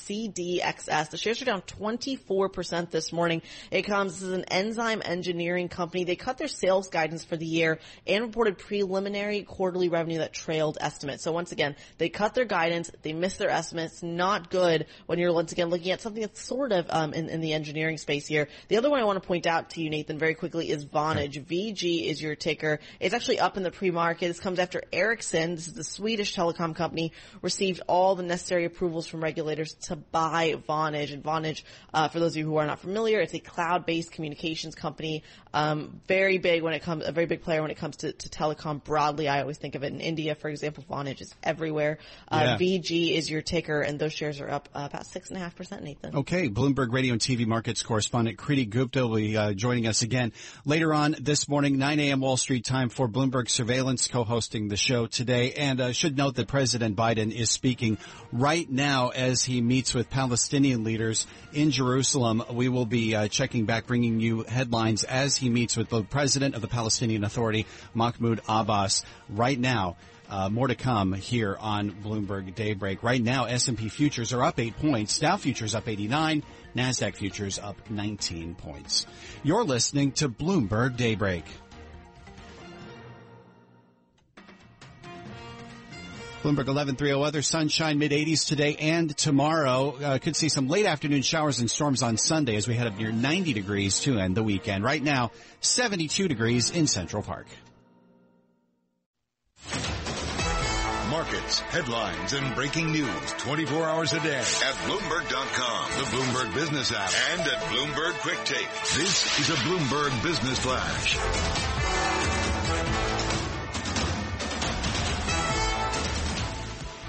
[0.60, 1.10] CDXS.
[1.10, 3.42] The shares are down 24% this morning.
[3.70, 6.04] It comes as an enzyme engineering company.
[6.04, 10.78] They cut their sales guidance for the year and reported preliminary quarterly revenue that trailed
[10.80, 11.22] estimates.
[11.22, 12.90] So once again, they cut their guidance.
[13.02, 14.02] They missed their estimates.
[14.02, 17.40] Not good when you're once again looking at something that's sort of um, in, in,
[17.40, 18.48] the engineering space here.
[18.68, 21.44] The other one I want to point out to you, Nathan, very quickly is Vonage.
[21.44, 22.80] VG is your ticker.
[23.00, 24.28] It's actually up in the pre-market.
[24.28, 25.54] This comes after Ericsson.
[25.54, 30.54] This is the Swedish telecom company received all the necessary approvals from regulators to buy
[30.68, 31.12] Vonage.
[31.12, 34.74] And Vonage, uh, for those of you who are not familiar, it's a cloud-based communications
[34.74, 38.12] company, um, very big when it comes, a very big player when it comes to,
[38.12, 39.28] to, telecom broadly.
[39.28, 40.84] I always think of it in India, for example.
[40.90, 41.98] Vonage is everywhere.
[42.28, 42.58] Uh, yeah.
[42.58, 45.54] VG is your ticker, and those shares are up uh, about six and a half
[45.54, 45.84] percent.
[45.84, 46.16] Nathan.
[46.16, 50.32] Okay, Bloomberg Radio and TV markets correspondent Kriti Gupta will be uh, joining us again
[50.64, 52.20] later on this morning, 9 a.m.
[52.20, 55.52] Wall Street time for Bloomberg Surveillance, co-hosting the show today.
[55.52, 57.73] And uh, should note that President Biden is speaking
[58.32, 62.42] right now as he meets with Palestinian leaders in Jerusalem.
[62.50, 66.54] We will be uh, checking back, bringing you headlines as he meets with the president
[66.54, 69.96] of the Palestinian Authority, Mahmoud Abbas, right now.
[70.28, 73.02] Uh, more to come here on Bloomberg Daybreak.
[73.02, 75.18] Right now, S&P futures are up eight points.
[75.18, 76.42] Dow futures up 89.
[76.74, 79.06] NASDAQ futures up 19 points.
[79.42, 81.44] You're listening to Bloomberg Daybreak.
[86.44, 89.96] Bloomberg 1130 weather, sunshine mid 80s today and tomorrow.
[89.96, 92.98] Uh, could see some late afternoon showers and storms on Sunday as we head up
[92.98, 94.84] near 90 degrees to end the weekend.
[94.84, 95.30] Right now,
[95.60, 97.46] 72 degrees in Central Park.
[101.08, 107.10] Markets, headlines, and breaking news 24 hours a day at Bloomberg.com, the Bloomberg Business app,
[107.32, 108.68] and at Bloomberg Quick Take.
[108.98, 111.73] This is a Bloomberg Business Flash.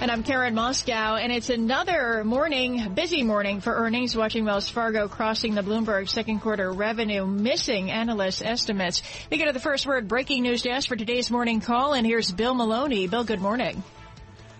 [0.06, 5.08] And I'm Karen Moskow, and it's another morning, busy morning for earnings, watching Wells Fargo
[5.08, 9.02] crossing the Bloomberg second quarter revenue, missing analyst estimates.
[9.32, 12.32] We go to the first word breaking news desk for today's morning call, and here's
[12.32, 13.08] Bill Maloney.
[13.08, 13.84] Bill, good morning.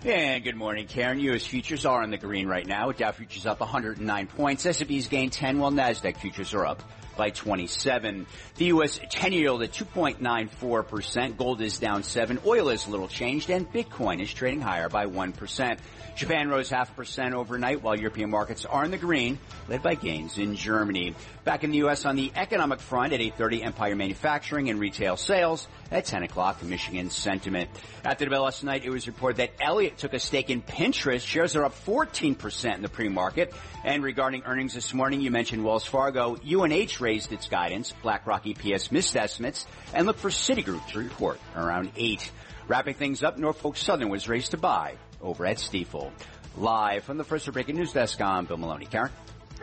[0.04, 1.20] And good morning, Karen.
[1.20, 1.46] U.S.
[1.46, 2.90] futures are in the green right now.
[2.90, 4.66] Dow futures up 109 points.
[4.66, 6.82] S&P's gained 10, while Nasdaq futures are up
[7.16, 8.26] by 27.
[8.56, 9.00] The U.S.
[9.10, 11.36] 10 year yield at 2.94%.
[11.36, 12.40] Gold is down 7.
[12.44, 15.78] Oil is little changed and Bitcoin is trading higher by 1%.
[16.16, 19.94] Japan rose half a percent overnight while European markets are in the green, led by
[19.94, 21.14] gains in Germany.
[21.44, 22.06] Back in the U.S.
[22.06, 25.68] on the economic front at 8.30 Empire Manufacturing and retail sales.
[25.92, 27.70] At 10 o'clock, Michigan sentiment.
[28.04, 31.24] After the bell last night, it was reported that Elliott took a stake in Pinterest.
[31.24, 33.54] Shares are up 14% in the pre-market.
[33.84, 36.36] And regarding earnings this morning, you mentioned Wells Fargo.
[36.44, 37.94] UNH raised its guidance.
[38.02, 39.64] BlackRock EPS missed estimates.
[39.94, 42.32] And look for Citigroup to report around 8.
[42.66, 46.10] Wrapping things up, Norfolk Southern was raised to buy over at Stifel.
[46.56, 48.86] Live from the First Breaking News Desk, I'm Bill Maloney.
[48.86, 49.12] Karen?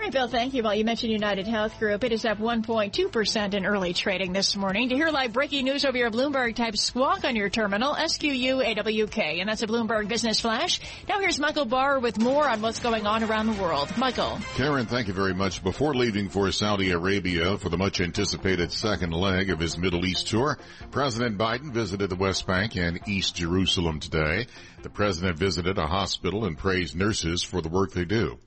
[0.04, 0.64] Right, Bill, thank you.
[0.64, 2.04] Well, you mentioned United Health Group.
[2.04, 4.90] It is up 1.2% in early trading this morning.
[4.90, 9.40] To hear live breaking news over your Bloomberg, type squawk on your terminal, S-Q-U-A-W-K.
[9.40, 10.82] And that's a Bloomberg Business Flash.
[11.08, 13.96] Now here's Michael Barr with more on what's going on around the world.
[13.98, 14.40] Michael.
[14.56, 15.64] Karen, thank you very much.
[15.64, 20.28] Before leaving for Saudi Arabia for the much anticipated second leg of his Middle East
[20.28, 20.60] tour,
[20.92, 24.48] President Biden visited the West Bank and East Jerusalem today.
[24.82, 28.38] The president visited a hospital and praised nurses for the work they do.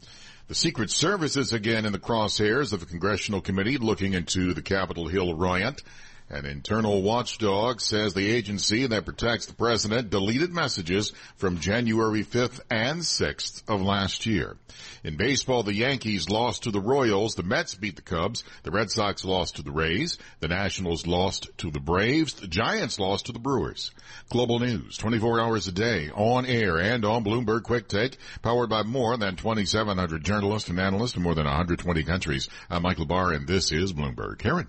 [0.49, 4.63] The Secret Service is again in the crosshairs of a congressional committee looking into the
[4.63, 5.83] Capitol Hill riot.
[6.29, 12.59] An internal watchdog says the agency that protects the president deleted messages from January 5th
[12.69, 14.57] and 6th of last year.
[15.05, 18.91] In baseball, the Yankees lost to the Royals, the Mets beat the Cubs, the Red
[18.91, 23.33] Sox lost to the Rays, the Nationals lost to the Braves, the Giants lost to
[23.33, 23.93] the Brewers.
[24.29, 28.83] Global news, 24 hours a day, on air and on Bloomberg Quick Take, powered by
[28.83, 32.49] more than 2,700 journalists and analysts in more than 120 countries.
[32.69, 34.39] I'm Michael Barr and this is Bloomberg.
[34.39, 34.67] Karen.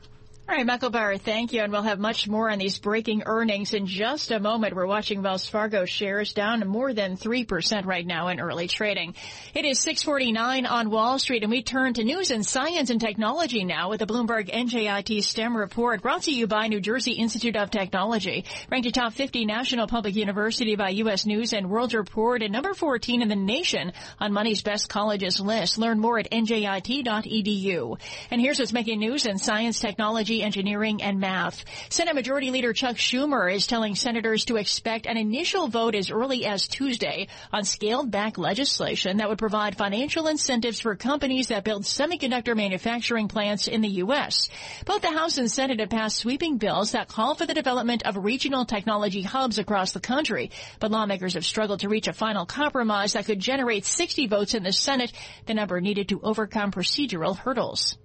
[0.49, 1.61] All right, Michael Barr, thank you.
[1.61, 4.73] And we'll have much more on these breaking earnings in just a moment.
[4.73, 9.15] We're watching Wells Fargo shares down more than 3% right now in early trading.
[9.53, 13.65] It is 649 on Wall Street and we turn to news and science and technology
[13.65, 17.69] now with the Bloomberg NJIT STEM report brought to you by New Jersey Institute of
[17.69, 18.45] Technology.
[18.71, 21.25] Ranked a top 50 national public university by U.S.
[21.25, 25.77] News and World Report and number 14 in the nation on Money's best colleges list.
[25.77, 27.99] Learn more at njit.edu.
[28.31, 31.63] And here's what's making news in science, technology, engineering, and math.
[31.89, 36.45] Senate Majority Leader Chuck Schumer is telling senators to expect an initial vote as early
[36.45, 41.83] as Tuesday on scaled back legislation that would provide financial incentives for companies that build
[41.83, 44.49] semiconductor manufacturing plants in the U.S.
[44.85, 48.17] Both the House and Senate have passed sweeping bills that call for the development of
[48.17, 53.13] regional technology hubs across the country, but lawmakers have struggled to reach a final compromise
[53.13, 55.11] that could generate 60 votes in the Senate,
[55.45, 57.97] the number needed to overcome procedural hurdles.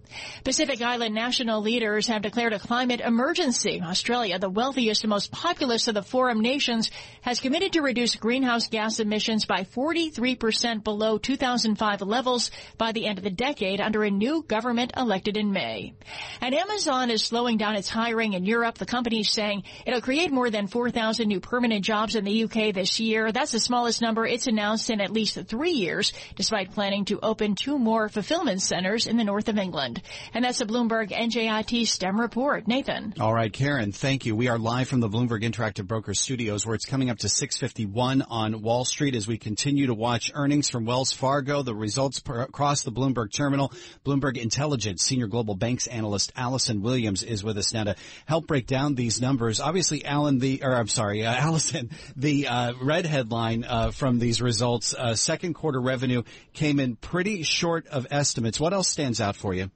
[0.45, 3.81] Pacific Island national leaders have declared a climate emergency.
[3.83, 6.91] Australia, the wealthiest and most populous of the Forum nations,
[7.23, 13.19] has committed to reduce greenhouse gas emissions by 43% below 2005 levels by the end
[13.19, 15.95] of the decade under a new government elected in May.
[16.41, 18.79] And Amazon is slowing down its hiring in Europe.
[18.79, 22.75] The company is saying it'll create more than 4,000 new permanent jobs in the UK
[22.75, 23.33] this year.
[23.33, 27.55] That's the smallest number it's announced in at least three years, despite planning to open
[27.55, 29.92] two more fulfillment centers in the north of England.
[30.35, 32.69] And that's a Bloomberg NJIT STEM report.
[32.69, 33.15] Nathan.
[33.21, 34.37] All right, Karen, thank you.
[34.37, 38.23] We are live from the Bloomberg Interactive Broker Studios where it's coming up to 651
[38.23, 42.43] on Wall Street as we continue to watch earnings from Wells Fargo, the results per-
[42.43, 43.73] across the Bloomberg terminal.
[44.05, 48.67] Bloomberg Intelligence Senior Global Banks Analyst Alison Williams is with us now to help break
[48.67, 49.61] down these numbers.
[49.61, 54.41] Obviously, Alan, the, or I'm sorry, uh, Alison, the uh, red headline uh, from these
[54.41, 56.23] results, uh, second quarter revenue
[56.53, 58.61] came in pretty short of estimates.
[58.61, 59.71] What else stands out for you?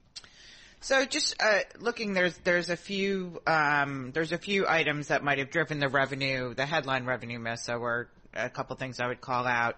[0.87, 5.37] So just uh, looking, there's there's a few um, there's a few items that might
[5.37, 7.63] have driven the revenue, the headline revenue miss.
[7.63, 9.75] So were a couple things I would call out.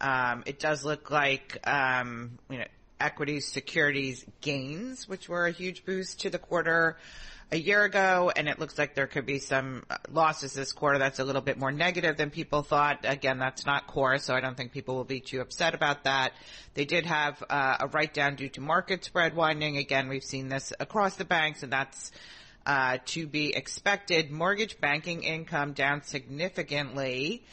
[0.00, 2.66] Um, it does look like um, you know
[3.00, 6.98] equities, securities gains, which were a huge boost to the quarter
[7.52, 11.18] a year ago, and it looks like there could be some losses this quarter that's
[11.18, 13.00] a little bit more negative than people thought.
[13.04, 16.32] Again, that's not core, so I don't think people will be too upset about that.
[16.74, 19.76] They did have uh, a write down due to market spread widening.
[19.76, 22.12] Again, we've seen this across the banks, and that's
[22.66, 24.30] uh, to be expected.
[24.30, 27.44] Mortgage banking income down significantly.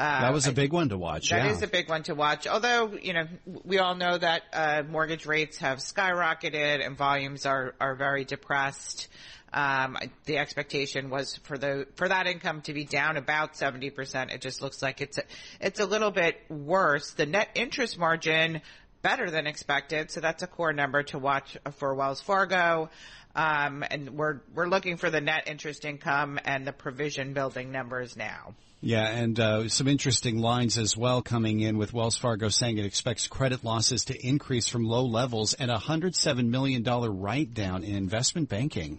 [0.00, 1.28] Uh, that was a big one to watch.
[1.28, 1.52] That yeah.
[1.52, 2.46] is a big one to watch.
[2.46, 3.26] Although, you know,
[3.64, 9.08] we all know that uh, mortgage rates have skyrocketed and volumes are, are very depressed.
[9.52, 14.30] Um, the expectation was for the for that income to be down about seventy percent.
[14.30, 15.22] It just looks like it's a,
[15.60, 17.10] it's a little bit worse.
[17.10, 18.62] The net interest margin
[19.02, 22.88] better than expected, so that's a core number to watch for Wells Fargo.
[23.34, 28.16] Um, and we're we're looking for the net interest income and the provision building numbers
[28.16, 28.54] now.
[28.82, 32.86] Yeah, and uh, some interesting lines as well coming in with Wells Fargo saying it
[32.86, 37.94] expects credit losses to increase from low levels and a $107 million write down in
[37.94, 38.98] investment banking.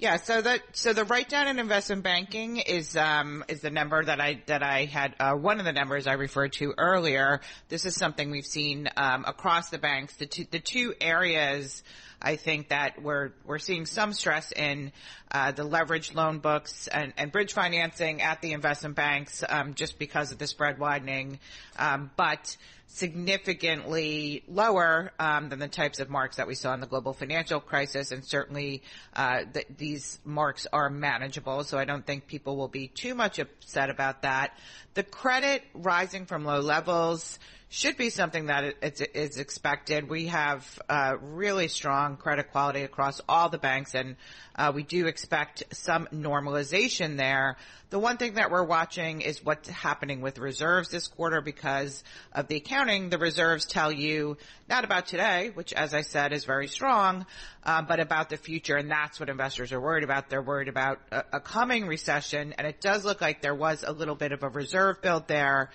[0.00, 4.02] Yeah, so the so the write down in investment banking is um, is the number
[4.02, 7.42] that I that I had uh, one of the numbers I referred to earlier.
[7.68, 10.16] This is something we've seen um, across the banks.
[10.16, 11.82] The two the two areas
[12.22, 14.92] I think that we're we're seeing some stress in
[15.30, 19.98] uh, the leveraged loan books and, and bridge financing at the investment banks um, just
[19.98, 21.40] because of the spread widening,
[21.78, 22.56] um, but
[22.92, 27.60] significantly lower um, than the types of marks that we saw in the global financial
[27.60, 28.82] crisis, and certainly
[29.14, 31.62] uh, th- these marks are manageable.
[31.62, 34.58] So I don't think people will be too much upset about that.
[34.94, 37.38] The credit rising from low levels
[37.72, 40.10] should be something that is, expected.
[40.10, 44.16] We have uh, really strong credit quality across all the banks, and
[44.56, 47.56] uh, we do expect some normalization there.
[47.90, 52.48] The one thing that we're watching is what's happening with reserves this quarter because of
[52.48, 53.08] the accounting.
[53.08, 54.36] The reserves tell you
[54.68, 57.24] not about today, which, as I said, is very strong,
[57.64, 60.28] uh, but about the future, and that's what investors are worried about.
[60.28, 63.92] They're worried about a, a coming recession, and it does look like there was a
[63.92, 65.70] little bit of a reserve build there.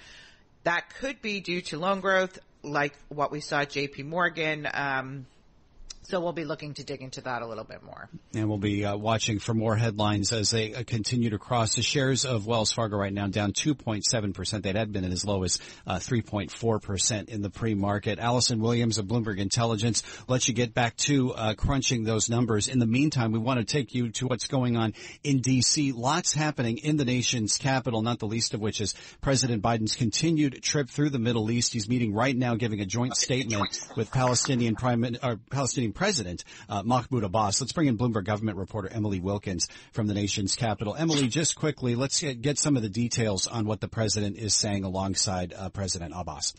[0.63, 4.67] That could be due to loan growth, like what we saw at JP Morgan.
[4.73, 5.25] Um,
[6.07, 8.09] so we'll be looking to dig into that a little bit more.
[8.33, 11.75] And we'll be uh, watching for more headlines as they uh, continue to cross.
[11.75, 14.61] The shares of Wells Fargo right now down 2.7%.
[14.61, 18.19] They had been at as low as uh, 3.4% in the pre-market.
[18.19, 22.67] Alison Williams of Bloomberg Intelligence lets you get back to uh, crunching those numbers.
[22.67, 24.93] In the meantime, we want to take you to what's going on
[25.23, 25.91] in D.C.
[25.91, 30.61] Lots happening in the nation's capital, not the least of which is President Biden's continued
[30.61, 31.73] trip through the Middle East.
[31.73, 36.83] He's meeting right now, giving a joint statement with Palestinian Prime or Palestinian President uh,
[36.83, 37.59] Mahmoud Abbas.
[37.59, 40.95] Let's bring in Bloomberg government reporter Emily Wilkins from the nation's capital.
[40.95, 44.53] Emily, just quickly, let's get, get some of the details on what the president is
[44.53, 46.53] saying alongside uh, President Abbas.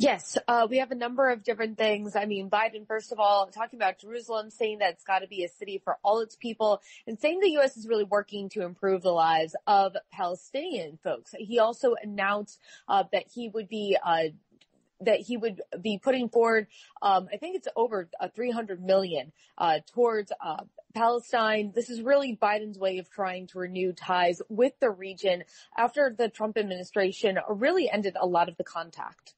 [0.00, 2.14] Yes, uh, we have a number of different things.
[2.14, 5.42] I mean, Biden, first of all, talking about Jerusalem, saying that it's got to be
[5.42, 7.76] a city for all its people, and saying the U.S.
[7.76, 11.34] is really working to improve the lives of Palestinian folks.
[11.36, 14.28] He also announced uh, that he would be uh,
[15.00, 16.66] that he would be putting forward,
[17.02, 21.72] um, I think it's over uh, 300 million uh, towards uh, Palestine.
[21.74, 25.44] This is really Biden's way of trying to renew ties with the region
[25.76, 29.34] after the Trump administration really ended a lot of the contact.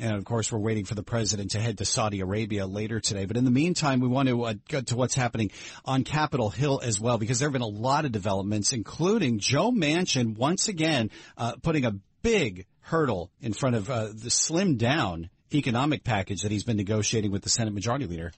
[0.00, 3.26] And of course, we're waiting for the president to head to Saudi Arabia later today.
[3.26, 5.50] But in the meantime, we want to uh, get to what's happening
[5.84, 9.70] on Capitol Hill as well, because there have been a lot of developments, including Joe
[9.70, 15.30] Manchin once again uh, putting a big hurdle in front of uh, the slimmed down
[15.54, 18.32] economic package that he's been negotiating with the Senate Majority Leader.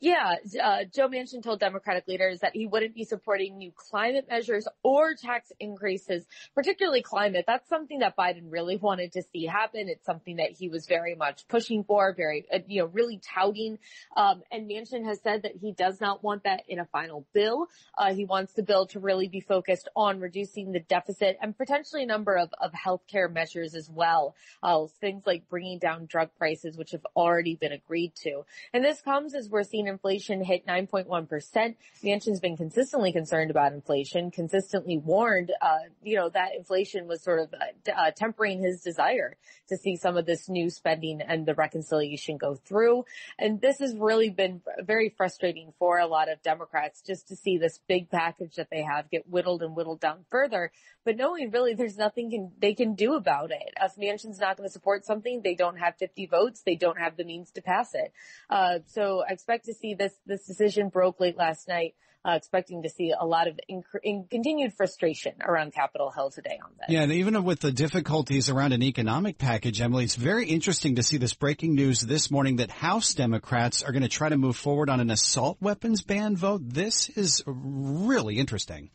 [0.00, 4.66] Yeah, uh, Joe Manchin told Democratic leaders that he wouldn't be supporting new climate measures
[4.82, 7.44] or tax increases, particularly climate.
[7.46, 9.88] That's something that Biden really wanted to see happen.
[9.88, 13.78] It's something that he was very much pushing for, very, uh, you know, really touting.
[14.16, 17.66] Um, and Manchin has said that he does not want that in a final bill.
[17.96, 22.02] Uh, he wants the bill to really be focused on reducing the deficit and potentially
[22.02, 24.34] a number of, of healthcare measures as well.
[24.62, 28.44] Uh, things like bringing down drug prices, which have already been agreed to.
[28.72, 31.74] And this comes as we're seeing inflation hit 9.1%.
[32.02, 37.40] Manchin's been consistently concerned about inflation, consistently warned, uh, you know, that inflation was sort
[37.40, 39.36] of uh, uh, tempering his desire
[39.68, 43.04] to see some of this new spending and the reconciliation go through.
[43.38, 47.58] And this has really been very frustrating for a lot of Democrats just to see
[47.58, 50.72] this big package that they have get whittled and whittled down further,
[51.04, 53.74] but knowing really there's nothing can, they can do about it.
[53.80, 57.16] If Manchin's not going to support something, they don't have 50 votes, they don't have
[57.16, 58.12] the means to pass it.
[58.48, 61.94] Uh, so I expect to see this, this decision broke late last night.
[62.22, 66.58] Uh, expecting to see a lot of inc- in continued frustration around Capitol Hill today
[66.62, 66.90] on this.
[66.90, 71.02] Yeah, and even with the difficulties around an economic package, Emily, it's very interesting to
[71.02, 74.58] see this breaking news this morning that House Democrats are going to try to move
[74.58, 76.60] forward on an assault weapons ban vote.
[76.62, 78.90] This is really interesting.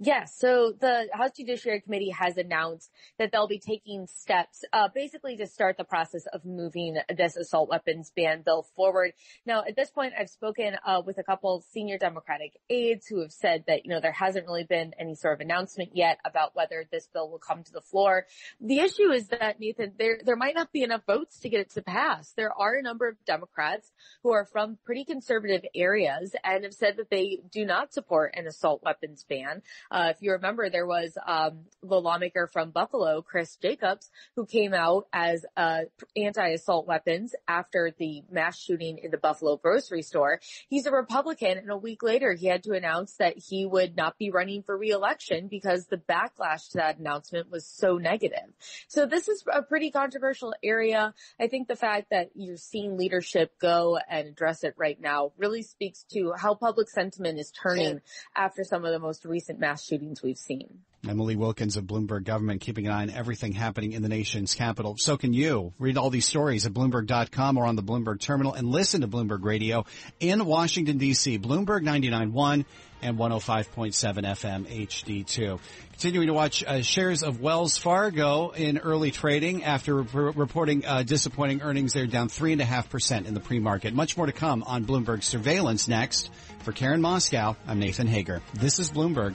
[0.00, 0.36] Yes.
[0.36, 2.90] So the House Judiciary Committee has announced
[3.20, 7.68] that they'll be taking steps, uh, basically to start the process of moving this assault
[7.68, 9.12] weapons ban bill forward.
[9.46, 13.30] Now, at this point, I've spoken uh, with a couple senior Democratic aides who have
[13.30, 16.84] said that you know there hasn't really been any sort of announcement yet about whether
[16.90, 18.26] this bill will come to the floor.
[18.60, 21.70] The issue is that Nathan, there there might not be enough votes to get it
[21.70, 22.32] to pass.
[22.32, 23.92] There are a number of Democrats
[24.24, 28.48] who are from pretty conservative areas and have said that they do not support an
[28.48, 29.62] assault weapons ban.
[29.90, 34.74] Uh, if you remember, there was um, the lawmaker from Buffalo, Chris Jacobs, who came
[34.74, 35.80] out as uh,
[36.16, 40.40] anti-assault weapons after the mass shooting in the Buffalo grocery store.
[40.68, 44.18] He's a Republican, and a week later, he had to announce that he would not
[44.18, 48.52] be running for reelection because the backlash to that announcement was so negative.
[48.88, 51.14] So this is a pretty controversial area.
[51.40, 55.62] I think the fact that you're seeing leadership go and address it right now really
[55.62, 58.00] speaks to how public sentiment is turning
[58.36, 60.80] after some of the most recent mass shootings we've seen.
[61.08, 64.96] Emily Wilkins of Bloomberg Government keeping an eye on everything happening in the nation's capital.
[64.98, 65.72] So can you.
[65.78, 69.44] Read all these stories at Bloomberg.com or on the Bloomberg terminal and listen to Bloomberg
[69.44, 69.84] Radio
[70.20, 71.40] in Washington DC.
[71.40, 72.64] Bloomberg 99.1
[73.02, 75.60] and 105.7 FM HD2.
[75.92, 81.02] Continuing to watch uh, shares of Wells Fargo in early trading after re- reporting uh,
[81.02, 81.92] disappointing earnings.
[81.92, 83.94] They're down 3.5% in the pre-market.
[83.94, 86.30] Much more to come on Bloomberg Surveillance next.
[86.60, 88.40] For Karen Moskow, I'm Nathan Hager.
[88.54, 89.34] This is Bloomberg.